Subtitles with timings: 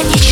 [0.00, 0.29] ограничен